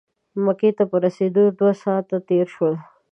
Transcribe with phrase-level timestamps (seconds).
[0.43, 2.75] مکې ته په رسېدو کې دوه ساعته تېر شول.